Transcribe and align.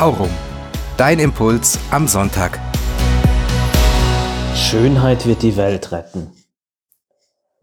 Aurum. 0.00 0.30
Dein 0.96 1.18
Impuls 1.18 1.78
am 1.90 2.08
Sonntag. 2.08 2.58
Schönheit 4.54 5.26
wird 5.26 5.42
die 5.42 5.58
Welt 5.58 5.92
retten. 5.92 6.32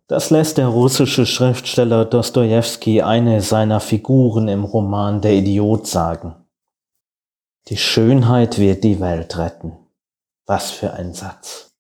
Das 0.08 0.30
lässt 0.30 0.60
der 0.60 0.68
russische 0.68 1.26
Schriftsteller 1.26 2.06
Dostojewski 2.06 3.02
eine 3.02 3.42
seiner 3.42 3.80
Figuren 3.80 4.50
im 4.50 4.66
Roman 4.66 5.20
Der 5.22 5.34
Idiot 5.34 5.88
sagen. 5.88 6.36
Die 7.70 7.78
Schönheit 7.78 8.60
wird 8.60 8.84
die 8.84 9.00
Welt 9.00 9.36
retten. 9.40 9.76
Was 10.46 10.70
für 10.70 10.94
ein 10.94 11.16
Satz. 11.16 11.74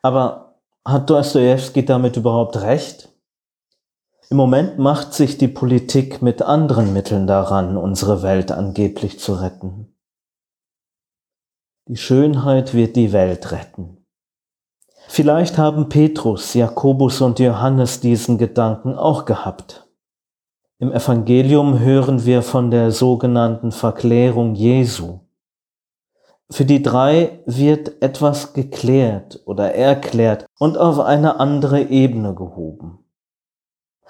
Aber 0.00 0.60
hat 0.84 1.10
Dostojewski 1.10 1.84
damit 1.84 2.16
überhaupt 2.16 2.56
recht? 2.62 3.11
Im 4.32 4.38
Moment 4.38 4.78
macht 4.78 5.12
sich 5.12 5.36
die 5.36 5.46
Politik 5.46 6.22
mit 6.22 6.40
anderen 6.40 6.94
Mitteln 6.94 7.26
daran, 7.26 7.76
unsere 7.76 8.22
Welt 8.22 8.50
angeblich 8.50 9.20
zu 9.20 9.34
retten. 9.34 9.94
Die 11.86 11.98
Schönheit 11.98 12.72
wird 12.72 12.96
die 12.96 13.12
Welt 13.12 13.52
retten. 13.52 14.06
Vielleicht 15.06 15.58
haben 15.58 15.90
Petrus, 15.90 16.54
Jakobus 16.54 17.20
und 17.20 17.40
Johannes 17.40 18.00
diesen 18.00 18.38
Gedanken 18.38 18.94
auch 18.94 19.26
gehabt. 19.26 19.86
Im 20.78 20.92
Evangelium 20.92 21.78
hören 21.78 22.24
wir 22.24 22.40
von 22.40 22.70
der 22.70 22.90
sogenannten 22.90 23.70
Verklärung 23.70 24.54
Jesu. 24.54 25.20
Für 26.48 26.64
die 26.64 26.80
drei 26.80 27.42
wird 27.44 28.00
etwas 28.00 28.54
geklärt 28.54 29.42
oder 29.44 29.74
erklärt 29.74 30.46
und 30.58 30.78
auf 30.78 31.00
eine 31.00 31.38
andere 31.38 31.82
Ebene 31.82 32.34
gehoben. 32.34 33.01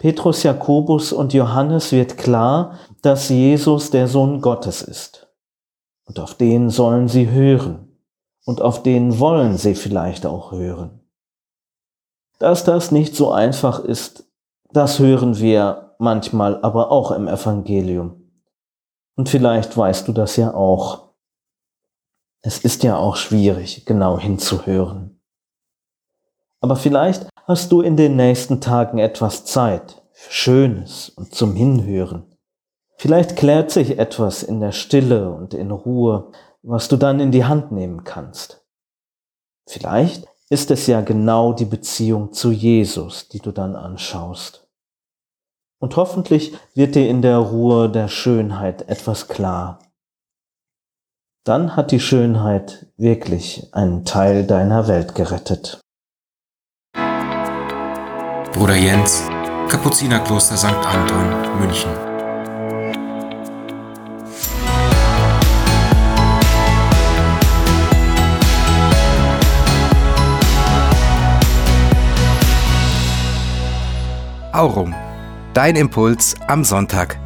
Petrus, 0.02 0.42
Jakobus 0.42 1.12
und 1.12 1.32
Johannes 1.32 1.92
wird 1.92 2.18
klar, 2.18 2.76
dass 3.02 3.28
Jesus 3.28 3.92
der 3.92 4.08
Sohn 4.08 4.40
Gottes 4.40 4.82
ist. 4.82 5.28
Und 6.06 6.18
auf 6.18 6.34
den 6.34 6.70
sollen 6.70 7.06
sie 7.06 7.30
hören. 7.30 7.96
Und 8.44 8.60
auf 8.60 8.82
den 8.82 9.20
wollen 9.20 9.56
sie 9.56 9.76
vielleicht 9.76 10.26
auch 10.26 10.50
hören. 10.50 11.06
Dass 12.40 12.64
das 12.64 12.90
nicht 12.90 13.14
so 13.14 13.30
einfach 13.30 13.78
ist, 13.78 14.28
das 14.72 14.98
hören 14.98 15.38
wir 15.38 15.94
manchmal 16.00 16.60
aber 16.64 16.90
auch 16.90 17.12
im 17.12 17.28
Evangelium. 17.28 18.28
Und 19.14 19.28
vielleicht 19.28 19.76
weißt 19.76 20.08
du 20.08 20.12
das 20.12 20.34
ja 20.34 20.52
auch. 20.52 21.12
Es 22.40 22.58
ist 22.58 22.82
ja 22.82 22.96
auch 22.96 23.14
schwierig, 23.14 23.84
genau 23.86 24.18
hinzuhören. 24.18 25.21
Aber 26.62 26.76
vielleicht 26.76 27.28
hast 27.46 27.72
du 27.72 27.80
in 27.80 27.96
den 27.96 28.16
nächsten 28.16 28.60
Tagen 28.60 28.98
etwas 28.98 29.44
Zeit 29.44 30.00
für 30.12 30.32
Schönes 30.32 31.10
und 31.10 31.34
zum 31.34 31.54
Hinhören. 31.56 32.36
Vielleicht 32.96 33.36
klärt 33.36 33.72
sich 33.72 33.98
etwas 33.98 34.44
in 34.44 34.60
der 34.60 34.70
Stille 34.70 35.32
und 35.32 35.54
in 35.54 35.72
Ruhe, 35.72 36.30
was 36.62 36.86
du 36.86 36.96
dann 36.96 37.18
in 37.18 37.32
die 37.32 37.44
Hand 37.44 37.72
nehmen 37.72 38.04
kannst. 38.04 38.64
Vielleicht 39.66 40.28
ist 40.50 40.70
es 40.70 40.86
ja 40.86 41.00
genau 41.00 41.52
die 41.52 41.64
Beziehung 41.64 42.32
zu 42.32 42.52
Jesus, 42.52 43.28
die 43.28 43.40
du 43.40 43.50
dann 43.50 43.74
anschaust. 43.74 44.68
Und 45.80 45.96
hoffentlich 45.96 46.56
wird 46.74 46.94
dir 46.94 47.08
in 47.08 47.22
der 47.22 47.38
Ruhe 47.38 47.90
der 47.90 48.06
Schönheit 48.06 48.88
etwas 48.88 49.26
klar. 49.26 49.80
Dann 51.44 51.74
hat 51.74 51.90
die 51.90 51.98
Schönheit 51.98 52.86
wirklich 52.96 53.74
einen 53.74 54.04
Teil 54.04 54.46
deiner 54.46 54.86
Welt 54.86 55.16
gerettet. 55.16 55.80
Bruder 58.52 58.76
Jens, 58.76 59.22
Kapuzinerkloster 59.68 60.56
St. 60.58 60.66
Anton, 60.66 61.58
München. 61.58 61.90
Aurum. 74.52 74.94
Dein 75.54 75.76
Impuls 75.76 76.34
am 76.46 76.62
Sonntag. 76.62 77.21